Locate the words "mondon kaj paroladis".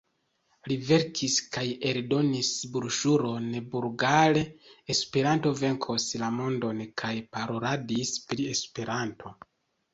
6.41-8.19